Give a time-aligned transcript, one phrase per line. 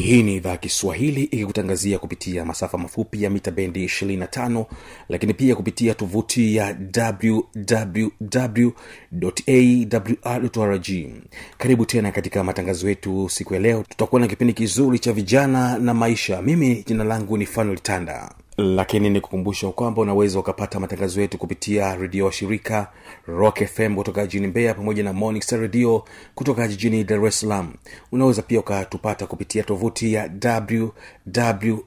[0.00, 4.64] hii ni idhaa kiswahili ikikutangazia kupitia masafa mafupi ya mita bendi 25
[5.08, 6.76] lakini pia kupitia tovuti ya
[9.14, 10.88] wwwawrrg
[11.58, 13.84] karibu tena katika matangazo yetu siku ya leo.
[13.88, 16.42] Tutakuwa na kipindi kizuri cha vijana na maisha.
[16.42, 21.96] Mimi jina langu ni fanuel tanda lakini ni kukumbusha kwamba unaweza ukapata matangazo yetu kupitia
[21.96, 22.92] redio wa shirika
[23.26, 27.72] rock fm kutoka jijini mbeya pamoja na star radio kutoka jijini dar es salaam.
[28.12, 31.78] Unaweza pia ukatupata kupitia tovuti ya www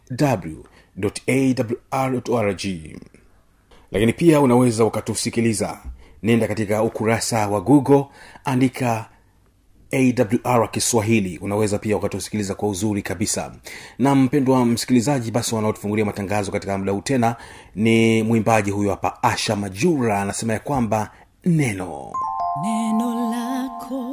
[1.92, 2.56] awr
[3.92, 5.80] lakini pia unaweza ukatusikiliza.
[6.24, 8.06] Nenda katika ukurasa wa google
[8.46, 9.09] andika
[9.92, 11.38] awr kiswahili.
[11.38, 13.52] Unaweza pia ukatusikiliza kwa uzuri kabisa.
[14.00, 17.36] Na mpendwa msikilizaji basi wanaotufungulia matangazo katika muda huu tena
[17.76, 21.12] ni mwimbaji huyo hapa asha majura anasema ya kwamba
[21.46, 22.12] neno.
[22.64, 24.04] Neno lako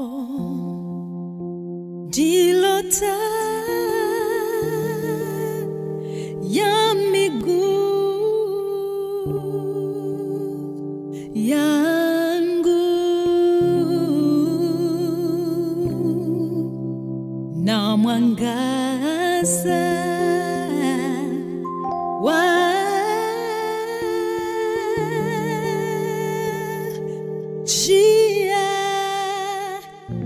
[2.09, 2.75] ndilo
[6.43, 7.94] ya miguu
[18.05, 19.83] mwangaza
[22.23, 22.45] wa
[27.63, 28.67] njia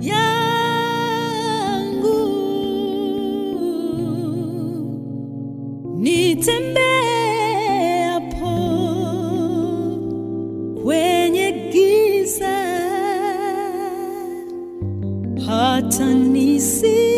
[0.00, 2.18] yangu.
[7.58, 8.54] Nitembeapo
[10.82, 12.58] kwenye giza
[15.46, 17.17] hata nisione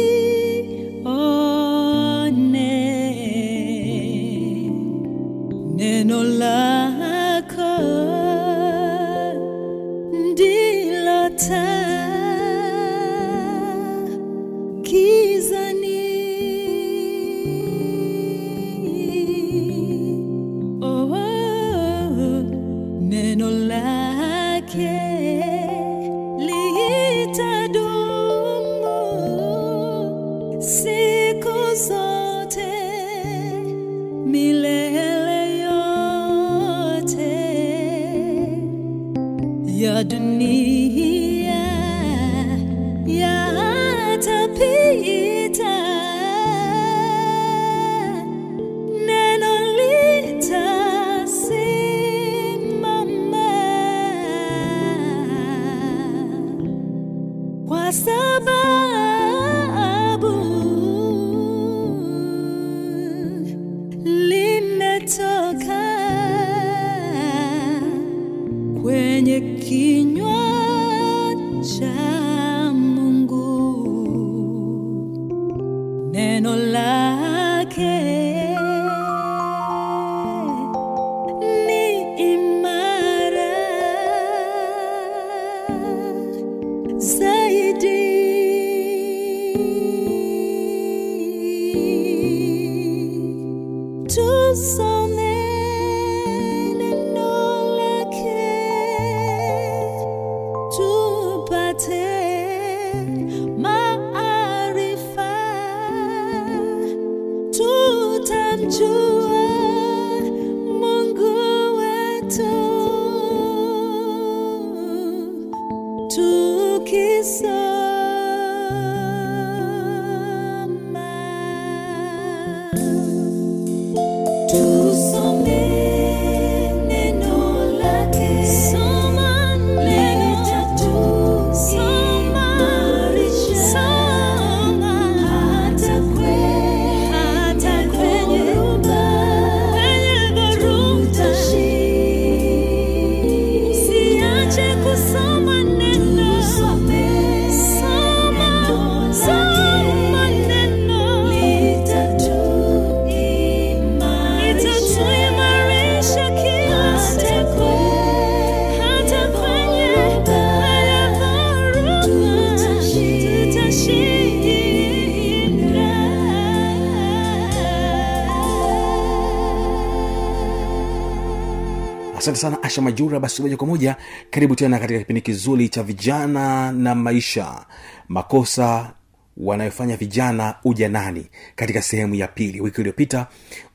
[172.20, 173.20] asante sana asha majura.
[173.20, 173.96] Basi moja kwa moja
[174.30, 177.66] karibu tena katika kipindi kizuri cha vijana na maisha.
[178.08, 178.92] Makosa
[179.36, 181.26] wanayofanya vijana ujanani
[181.56, 182.60] katika sehemu ya pili.
[182.60, 183.26] Wiki iliyopita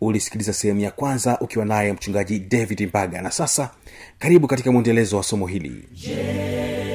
[0.01, 3.21] ulisikiliza sehemu ya kwanza ukiwa naye mchungaji david mbaga.
[3.21, 3.69] Na sasa
[4.19, 5.83] karibu katika mwendelezo wa somo hili.
[6.03, 6.94] Kubali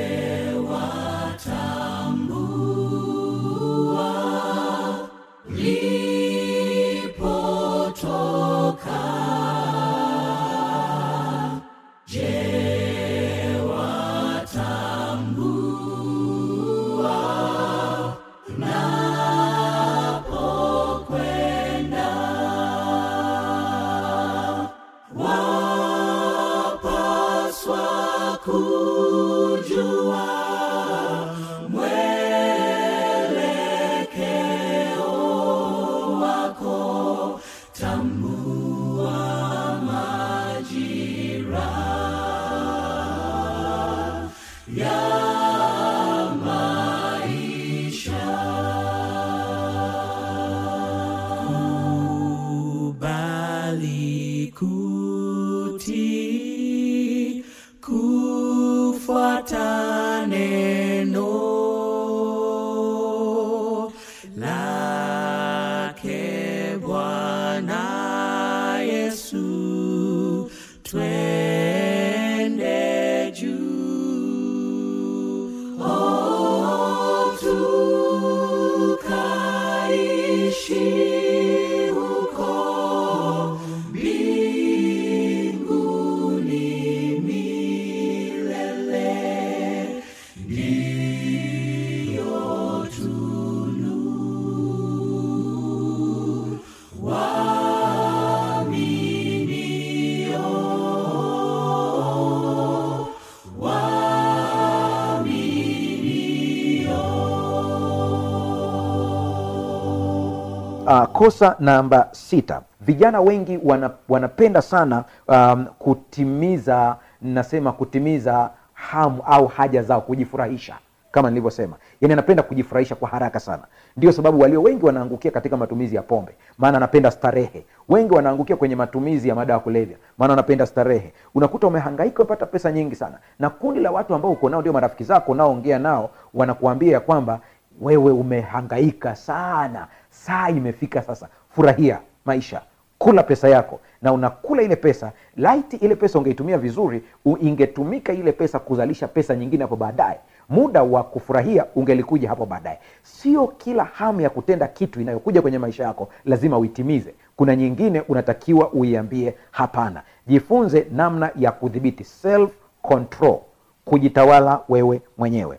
[111.21, 112.63] kosa namba sita.
[112.81, 120.75] Vijana wengi wana, wanapenda sana um, kutimiza nasema kutimiza hamu au haja zao kujifurahisha
[121.11, 121.77] kama nilivyosema.
[122.01, 123.63] Yani anapenda kujifurahisha kwa haraka sana.
[123.97, 126.33] Ndio sababu walio wengi wanaangukia katika matumizi ya pombe.
[126.59, 127.65] Maana anapenda starehe.
[127.89, 129.97] Wengi wanaangukia kwenye matumizi ya madawa ya kulevya.
[130.19, 131.13] Maana anapenda starehe.
[131.35, 133.19] Unakuta umehangaika umepata pesa nyingi sana.
[133.39, 137.41] Na kundi la watu ambao uko nao ndio marafiki zako unaoongea nao wanakuambia ya kwamba
[137.81, 141.29] wewe umehangaika sana saa imefika sasa.
[141.51, 142.61] Furahia maisha.
[142.99, 143.81] Kula pesa yako.
[144.03, 147.03] Na unakula ile pesa laiti ile pesa ungeitumia vizuri
[147.41, 150.19] ingetumika ile pesa kuzalisha pesa nyingine hapo baadaye.
[150.49, 152.79] Muda wa kufurahia ungelikuja hapo baadaye.
[153.03, 157.15] Sio kila hamu ya kutenda kitu inayokuja kwenye maisha yako lazima uitimize.
[157.37, 160.03] Kuna nyingine unatakiwa uiambie hapana.
[160.27, 162.51] Jifunze namna ya kudhibiti self
[162.83, 163.39] control
[163.85, 165.59] kujitawala wewe mwenyewe.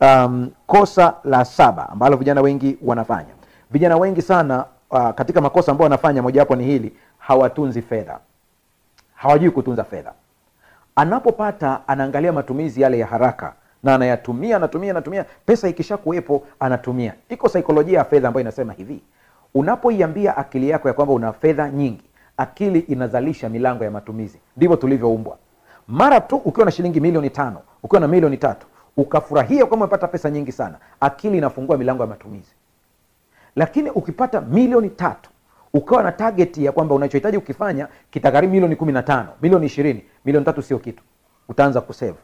[0.00, 3.31] Um, kosa la saba ambalo vijana wengi wanafanya
[3.72, 8.18] vijana wengi sana uh, katika makosa ambayo wanafanya mojawapo ni hili hawatunzi fedha.
[9.14, 10.12] Hawajui kutunza fedha.
[10.96, 13.52] Anapopata anaangalia matumizi yale ya haraka
[13.82, 17.14] na anayatumia anatumia anatumia pesa ikisha kuwepo anatumia.
[17.28, 19.00] Iko saikolojia ya fedha ambayo inasema hivi
[19.54, 22.04] unapoiambia akili yako ya kwamba una fedha nyingi
[22.36, 24.38] akili inazalisha milango ya matumizi.
[24.56, 25.36] Ndivyo tulivyoumbwa.
[25.88, 30.30] Mara tu ukiwa na shilingi milioni tano ukiwa na milioni tatu ukafurahia kwamba umepata pesa
[30.30, 32.52] nyingi sana akili inafungua milango ya matumizi
[33.56, 35.30] lakini ukipata milioni tatu
[35.74, 40.44] ukawa na target ya kwamba unachohitaji ukifanya kitagharimu milioni kumi na tano milioni ishirini milioni
[40.46, 41.02] tatu sio kitu.
[41.48, 42.18] Utaanza kusave.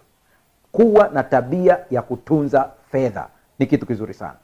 [0.73, 4.35] Kuwa na tabia ya kutunza fedha ni kitu kizuri sana.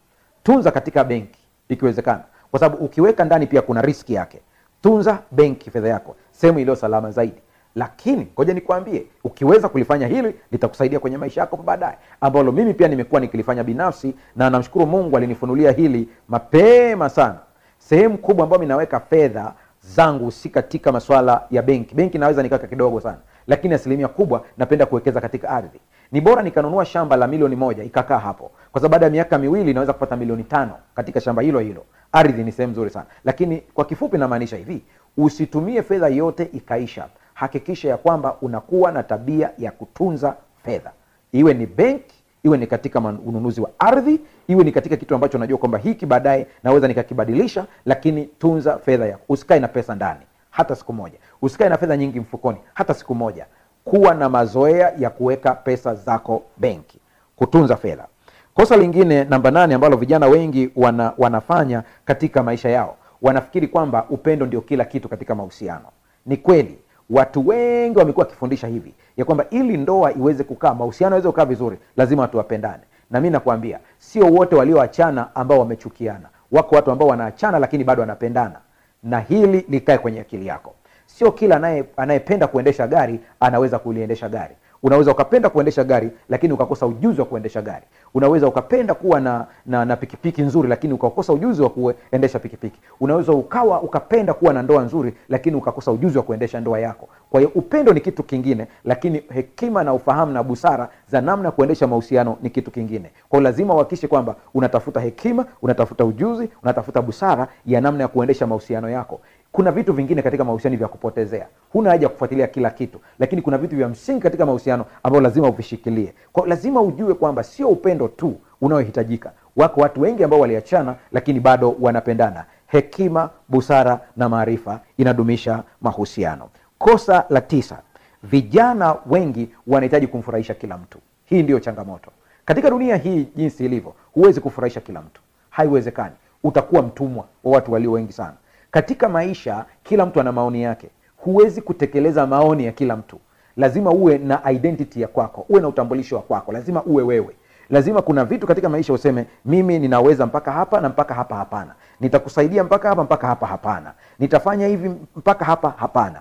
[0.42, 1.38] Tunza katika benki
[1.68, 2.22] ikiwezekana.
[2.50, 4.40] Kwa sababu ukiweka ndani pia kuna riski yake.
[4.82, 6.16] Tunza benki fedha yako.
[6.30, 7.40] Sehemu iliyo salama zaidi
[7.74, 11.96] lakini ngoja nikwambie ukiweza kulifanya hili litakusaidia kwenye maisha yako baadaye.
[12.20, 17.38] Ambalo mimi pia nimekuwa nikilifanya binafsi na namshukuru mungu alinifunulia hili mapema sana.
[17.78, 21.94] Sehemu kubwa ambayo minaweka fedha zangu si katika maswala ya benki.
[21.94, 25.80] Benki naweza nikaweka kidogo sana lakini asilimia kubwa napenda kuwekeza katika ardhi.
[26.12, 28.50] Ni bora nikanunua shamba la milioni moja ikakaa hapo.
[28.72, 31.84] Kwa sababu baada ya miaka miwili naweza kupata milioni tano katika shamba hilo hilo.
[32.12, 33.06] Ardhi ni sehemu nzuri sana.
[33.24, 34.82] Lakini kwa kifupi namaanisha hivi
[35.16, 37.06] usitumie fedha yote ikaisha
[37.44, 40.34] hakikisha ya kwamba unakuwa na tabia ya kutunza
[40.64, 40.90] fedha.
[41.32, 45.58] Iwe ni benki iwe ni katika ununuzi wa ardhi iwe ni katika kitu ambacho najua
[45.58, 49.22] kwamba hiki baadaye naweza nikakibadilisha lakini tunza fedha yako.
[49.28, 50.20] Usikae na pesa ndani
[50.50, 51.18] hata siku moja.
[51.42, 53.46] Usikae na fedha nyingi mfukoni hata siku moja.
[53.84, 56.98] Kuwa na mazoea ya kuweka pesa zako benki
[57.36, 58.06] kutunza fedha.
[58.54, 64.46] Kosa lingine namba nane ambalo vijana wengi wana, wanafanya katika maisha yao wanafikiri kwamba upendo
[64.46, 65.84] ndio kila kitu katika mahusiano.
[66.26, 66.78] Ni kweli
[67.10, 71.78] watu wengi wamekuwa wakifundisha hivi ya kwamba ili ndoa iweze kukaa mahusiano yaweze kukaa vizuri
[71.96, 72.82] lazima watu wapendane.
[73.10, 76.28] Na mi nakwambia sio wote walioachana ambao wamechukiana.
[76.52, 78.56] Wako watu ambao wanaachana lakini bado wanapendana.
[79.02, 80.74] Na hili likae kwenye akili yako.
[81.06, 81.56] Sio kila
[81.96, 87.62] anayependa kuendesha gari anaweza kuliendesha gari unaweza ukapenda kuendesha gari lakini ukakosa ujuzi wa kuendesha
[87.62, 87.84] gari.
[88.14, 92.80] Unaweza ukapenda kuwa na, na, na pikipiki nzuri lakini ukakosa ujuzi wa kuendesha pikipiki.
[93.00, 97.08] Unaweza ukawa ukapenda kuwa na ndoa nzuri lakini ukakosa ujuzi wa kuendesha ndoa yako.
[97.30, 101.52] Kwa hiyo upendo ni kitu kingine lakini hekima na ufahamu na busara za namna ya
[101.52, 103.10] kuendesha mahusiano ni kitu kingine.
[103.28, 108.90] Kwa lazima uhakikishe kwamba unatafuta hekima unatafuta ujuzi unatafuta busara ya namna ya kuendesha mahusiano
[108.90, 109.20] yako
[109.54, 111.46] kuna vitu vingine katika mahusiano vya kupotezea.
[111.72, 116.14] Huna haja kufuatilia kila kitu lakini kuna vitu vya msingi katika mahusiano ambao lazima uvishikilie.
[116.46, 119.32] Lazima ujue kwamba sio upendo tu unaohitajika.
[119.56, 122.44] Wako watu wengi ambao waliachana lakini bado wanapendana.
[122.66, 126.48] Hekima busara na maarifa inadumisha mahusiano.
[126.78, 127.78] Kosa la tisa
[128.22, 130.98] vijana wengi wanahitaji kumfurahisha kila mtu.
[131.24, 132.10] Hii ndiyo changamoto.
[132.44, 135.20] Katika dunia hii jinsi ilivyo huwezi kufurahisha kila mtu.
[135.50, 136.14] Haiwezekani.
[136.44, 138.34] Utakuwa mtumwa wa watu walio wengi sana
[138.74, 140.88] katika maisha kila mtu ana maoni yake.
[141.16, 143.18] Huwezi kutekeleza maoni ya kila mtu.
[143.56, 145.46] Lazima uwe na identity ya kwako.
[145.48, 146.52] Uwe na utambulisho wa kwako.
[146.52, 147.34] Lazima uwe wewe.
[147.70, 151.74] Lazima kuna vitu katika maisha useme mimi ninaweza mpaka hapa na mpaka hapa hapana.
[152.00, 153.92] Nitakusaidia mpaka hapa mpaka hapa hapana.
[154.18, 156.20] Nitafanya hivi mpaka hapa hapana.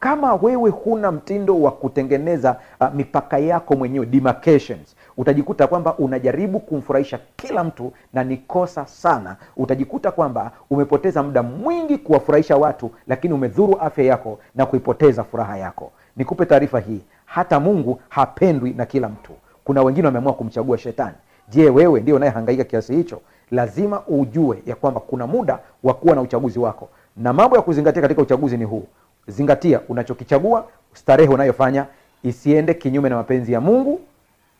[0.00, 7.18] Kama wewe huna mtindo wa kutengeneza uh, mipaka yako mwenyewe demarcations utajikuta kwamba unajaribu kumfurahisha
[7.36, 9.36] kila mtu na ni kosa sana.
[9.56, 15.90] Utajikuta kwamba umepoteza muda mwingi kuwafurahisha watu lakini umedhuru afya yako na kuipoteza furaha yako.
[16.16, 19.32] Nikupe taarifa hii hata mungu hapendwi na kila mtu.
[19.64, 21.14] Kuna wengine wameamua kumchagua shetani.
[21.48, 23.20] Je wewe ndio unayehangaika kiasi hicho?
[23.50, 26.88] Lazima ujue ya kwamba kuna muda wa kuwa na uchaguzi wako.
[27.16, 28.86] Na mambo ya kuzingatia katika uchaguzi ni huu.
[29.28, 31.86] Zingatia unachokichagua starehe unayofanya
[32.22, 34.00] isiende kinyume na mapenzi ya mungu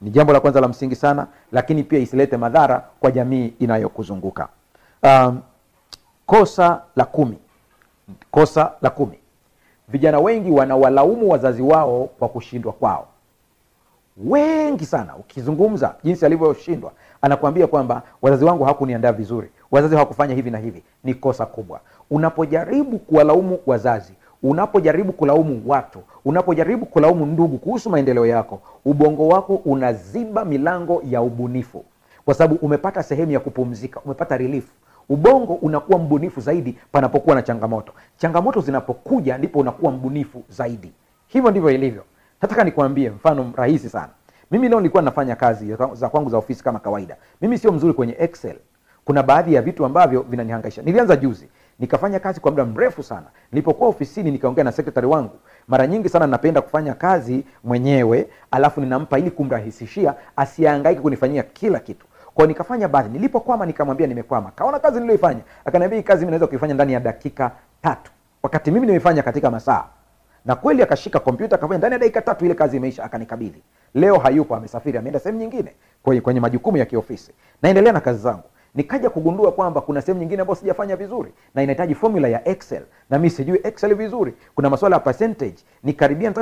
[0.01, 4.49] ni jambo la kwanza la msingi sana lakini pia isilete madhara kwa jamii inayokuzunguka.
[5.03, 5.41] Um,
[6.27, 7.39] kosa la kumi.
[8.31, 9.19] Kosa la kumi.
[9.89, 13.07] Vijana wengi wanawalaumu wazazi wao kwa kushindwa kwao.
[14.17, 19.51] Wengi sana ukizungumza jinsi alivyoshindwa anakuambia kwamba wazazi wangu hawakuniandaa vizuri.
[19.71, 20.83] Wazazi hawakufanya hivi na hivi.
[21.05, 21.81] Ni kosa kubwa.
[22.11, 24.13] Unapojaribu kuwalaumu wazazi
[24.45, 31.85] unapojaribu kulaumu watu unapojaribu kulaumu ndugu kuhusu maendeleo yako ubongo wako unaziba milango ya ubunifu.
[32.25, 34.65] Kwa sababu umepata sehemu ya kupumzika umepata relief.
[35.09, 37.93] Ubongo unakuwa mbunifu zaidi panapokuwa na changamoto.
[38.17, 40.93] Changamoto zinapokuja ndipo unakuwa mbunifu zaidi.
[41.29, 42.03] Hivyo ndivyo ilivyo.
[42.43, 44.09] Nataka nikuambie mfano rahisi sana.
[44.51, 47.17] Mimi leo nilikuwa nafanya kazi za kwangu za ofisi kama kawaida.
[47.43, 48.57] Mimi sio mzuri kwenye excel.
[49.05, 50.83] Kuna baadhi ya vitu ambavyo vinanihangaisha.
[50.83, 51.49] Nilianza juzi
[51.79, 53.27] nikafanya kazi kwa muda mrefu sana.
[53.53, 55.39] Nilipokuwa ofisini nikaongea na sekretari wangu.
[55.69, 62.07] Mara nyingi sana napenda kufanya kazi mwenyewe alafu ninampa ili kumrahisishia asiangaike kunifanyia kila kitu.
[62.35, 63.09] Kwao nikafanya baadhi.
[63.09, 64.51] Nilipokwama nikamwambia nimekwama.
[64.51, 65.41] Kaona kazi niliyoifanya.
[65.65, 67.51] Akaniambia hii kazi naweza kuifanya ndani ya dakika
[67.83, 68.11] tatu.
[68.43, 69.85] Wakati mimi nimeifanya katika masaa.
[70.45, 73.63] Na kweli akashika kompyuta akafanya ndani ya dakika tatu ile kazi imeisha akanikabidhi.
[73.95, 77.33] Leo hayupo amesafiri ameenda sehemu nyingine kwenye, kwenye majukumu ya kiofisi.
[77.63, 78.43] Naendelea na kazi zangu
[78.75, 83.19] nikaja kugundua kwamba kuna sehemu nyingine ambayo sijafanya vizuri na inahitaji formula ya excel na
[83.19, 84.35] mi sijui excel vizuri.
[84.55, 85.57] Kuna maswala ya percentage.
[85.85, 86.35] Nikaribia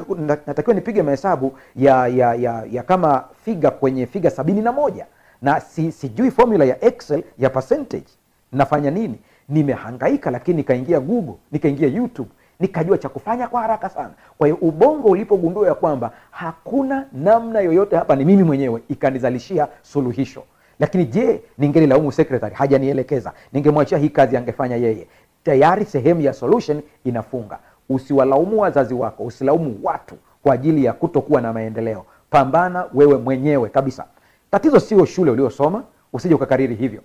[0.47, 5.07] natakiwa nipige mahesabu ya, ya, ya, ya kama figa kwenye figa sabini na moja.
[5.43, 8.07] Na si, sijui formula ya excel ya percentage.
[8.53, 9.19] Nafanya nini?
[9.49, 12.31] Nimehangaika lakini nikaingia google nikaingia youtube.
[12.61, 14.11] Nikajua cha kufanya kwa haraka sana.
[14.39, 20.43] Kwa hiyo ubongo ulipogundua ya kwamba hakuna namna yoyote hapa ni mimi mwenyewe ikanizalishia suluhisho
[20.81, 22.55] lakini je ningelilaumu secretary?
[22.55, 23.33] Hajanielekeza.
[23.53, 25.07] Ningemwachia hii kazi angefanya yeye.
[25.45, 27.59] Tayari sehemu ya solution inafunga.
[27.89, 32.05] Usiwalaumu wazazi wako usilaumu watu kwa ajili ya kutokuwa na maendeleo.
[32.31, 34.05] Pambana wewe mwenyewe kabisa.
[34.51, 37.01] Tatizo sio shule uliosoma usije ukakariri hivyo.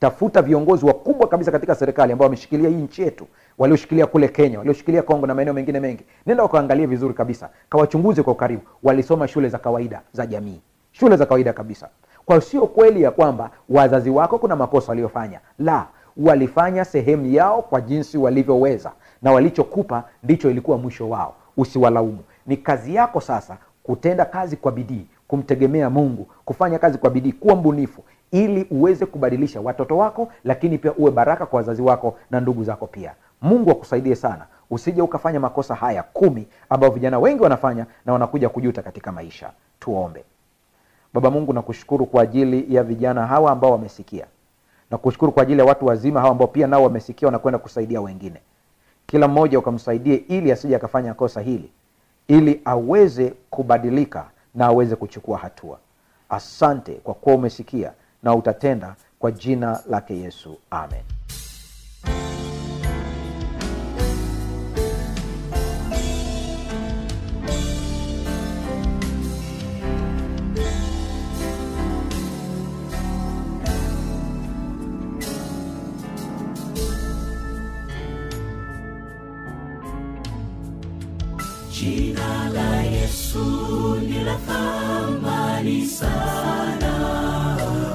[0.00, 3.26] Tafuta viongozi wakubwa kabisa katika serikali ambao wameshikilia hii nchi yetu
[3.58, 6.04] walioshikilia kule kenya walioshikilia kongo na maeneo mengine mengi.
[6.26, 7.48] Nenda wakaangalie vizuri kabisa.
[7.68, 8.62] Kawachunguze kwa ukaribu.
[8.82, 10.60] Walisoma shule za kawaida za jamii.
[10.92, 11.88] Shule za kawaida kabisa
[12.28, 15.40] kwa sio kweli ya kwamba wazazi wako kuna makosa waliofanya.
[15.58, 18.92] La walifanya sehemu yao kwa jinsi walivyoweza
[19.22, 21.34] na walichokupa ndicho ilikuwa mwisho wao.
[21.56, 22.18] Usiwalaumu.
[22.46, 27.56] Ni kazi yako sasa kutenda kazi kwa bidii kumtegemea mungu kufanya kazi kwa bidii kuwa
[27.56, 32.64] mbunifu ili uweze kubadilisha watoto wako lakini pia uwe baraka kwa wazazi wako na ndugu
[32.64, 33.14] zako pia.
[33.42, 34.46] Mungu akusaidie sana.
[34.70, 39.50] Usije ukafanya makosa haya kumi ambayo vijana wengi wanafanya na wanakuja kujuta katika maisha.
[39.80, 40.24] Tuombe
[41.20, 44.26] baba mungu nakushukuru kwa ajili ya vijana hawa ambao wamesikia.
[44.90, 48.40] Nakushukuru kwa ajili ya watu wazima hawa ambao pia nao wamesikia wanakwenda kusaidia wengine.
[49.06, 51.70] Kila mmoja ukamsaidie ili asije akafanya kosa hili
[52.28, 55.78] ili aweze kubadilika na aweze kuchukua hatua.
[56.28, 60.56] Asante kwa kuwa umesikia na utatenda kwa jina lake yesu.
[60.70, 61.17] Amen
[83.38, 86.92] Yesu ni la thamani sana,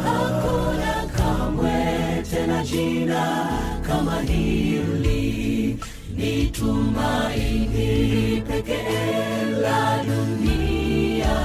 [0.06, 3.48] hakuna kamwe tena jina
[3.88, 5.78] kama hili.
[6.16, 11.36] Ni tumaini pekee la dunia,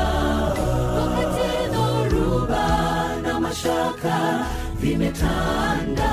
[0.97, 4.47] wakati dhoruba na mashaka
[4.81, 6.13] vimetanda,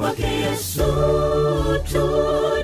[0.00, 0.84] kwake Yesu
[1.92, 2.06] tu.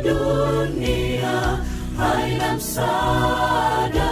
[0.04, 1.58] Dunia
[1.98, 4.10] haina msaada,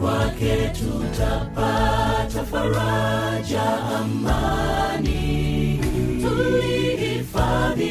[0.00, 3.62] kwake tutapata faraja,
[3.98, 5.80] amani.
[6.22, 7.90] Tulihifadhi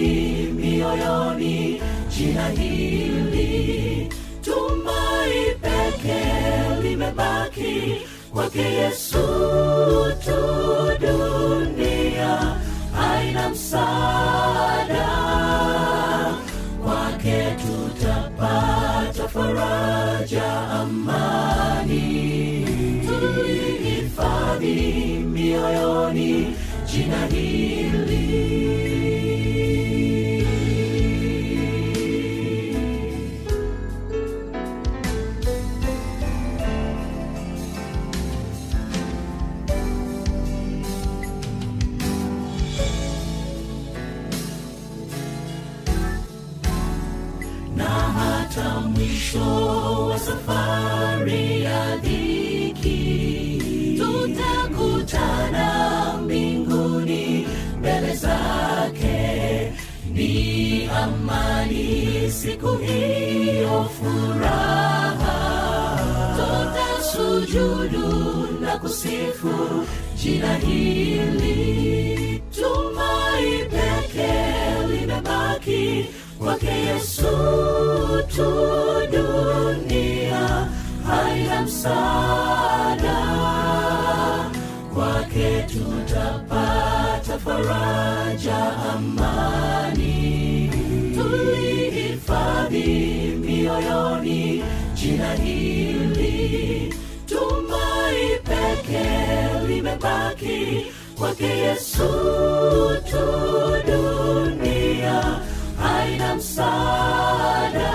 [0.55, 1.81] mioyoni
[2.17, 4.09] jina hili,
[4.41, 8.01] tumai pekee limebaki
[8.33, 9.17] kwake Yesu
[10.25, 10.39] tu.
[10.99, 11.98] Dunia
[13.49, 15.09] haina msaada,
[16.83, 22.65] kwake tutapata faraja, amani.
[23.07, 24.75] tuihifadhi
[25.33, 26.55] mioyoni
[26.91, 27.27] jina
[62.41, 65.39] siku hiyo furaha.
[66.36, 72.43] Tutasujudu na kusifu jina hili.
[72.56, 76.06] Tumai pekee limebaki
[76.39, 77.28] kwake yesu
[78.36, 78.54] tu.
[79.12, 80.67] Dunia
[81.08, 83.19] haina msaada.
[84.93, 88.58] Kwake tutapata faraja
[88.93, 89.68] amani
[93.79, 94.63] mioyoni
[94.93, 96.93] jina hili
[97.25, 99.05] tumai peke
[99.67, 100.85] limebaki
[101.17, 102.09] kwake yesu
[103.11, 103.25] tu.
[103.87, 105.23] Dunia
[105.81, 107.93] haina msaada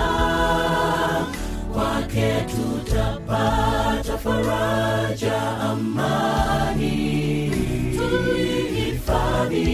[1.73, 7.51] kwake tutapata faraja amani.
[7.97, 9.67] Tuihifadhi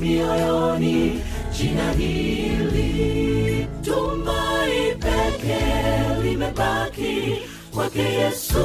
[0.00, 1.20] mioyoni.
[1.58, 2.29] Jina hili
[7.80, 8.58] kwake yesu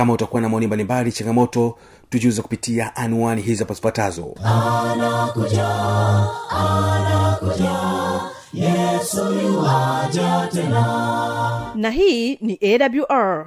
[0.00, 1.78] kama utakuwa na maoni mbalimbali changamoto
[2.10, 4.34] tujuze kupitia anwani hizi hapo zifuatazo.
[9.42, 11.72] Yuwaja tena.
[11.74, 13.46] Na hii ni awr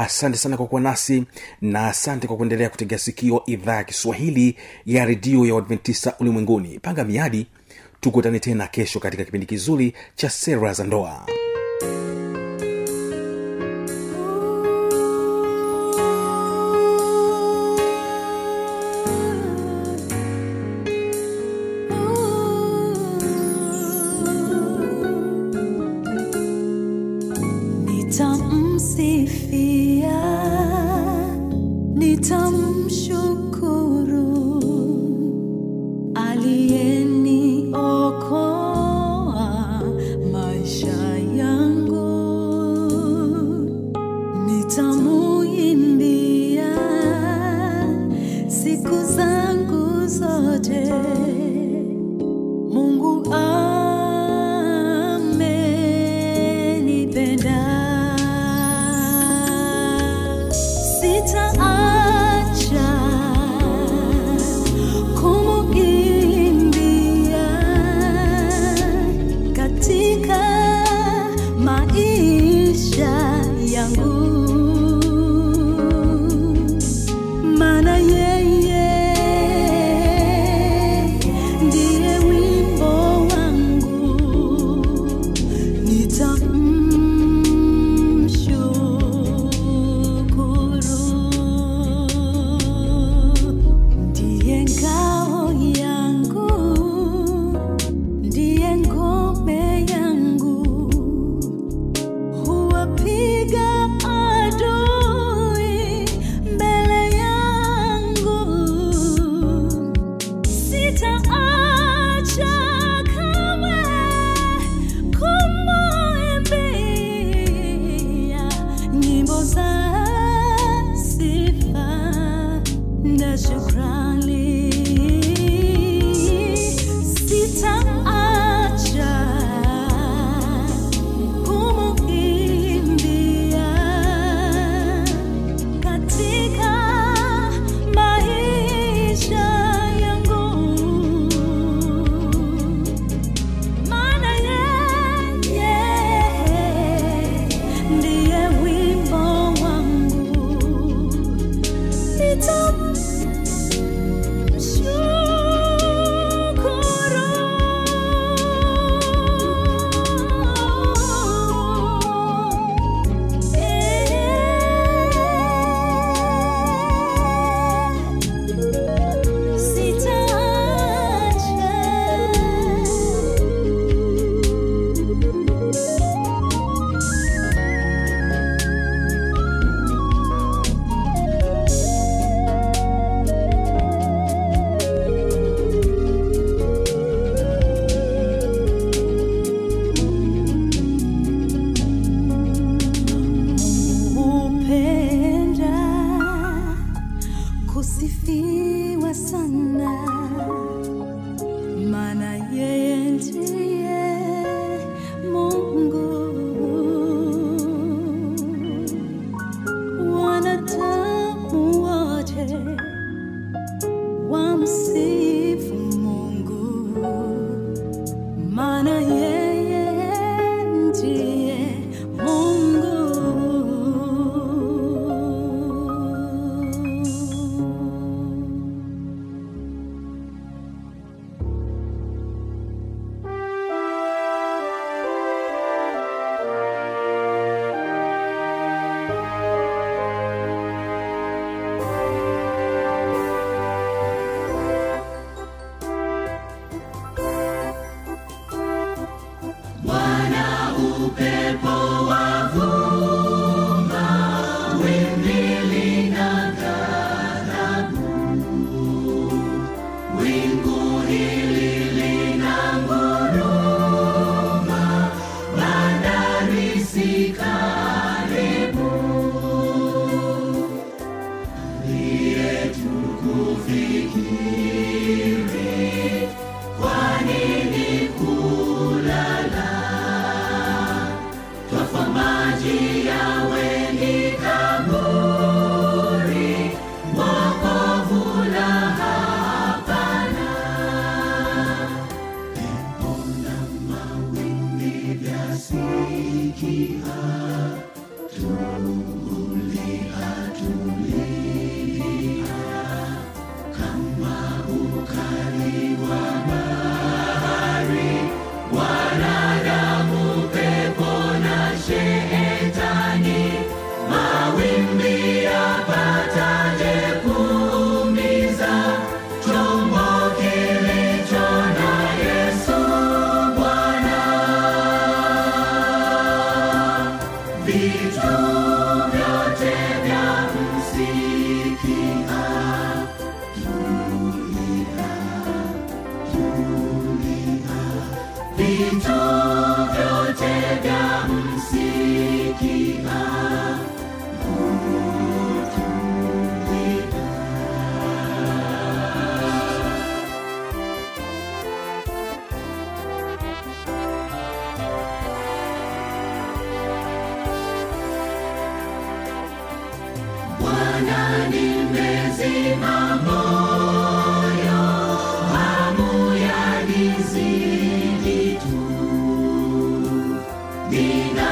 [0.00, 1.24] asante sana kwa kuwa nasi
[1.60, 6.78] na asante kwa kuendelea kutegea sikio idhaa ya kiswahili ya redio ya uadventista ulimwenguni.
[6.78, 7.46] Panga miadi
[8.00, 11.26] tukutane tena kesho katika kipindi kizuri cha sera za ndoa
[45.60, 46.76] nitamuimbia
[48.48, 50.92] siku zangu zote.
[52.72, 53.49] Mungu amenipenda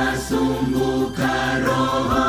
[0.09, 1.29] ninasumbuka
[1.65, 2.28] roho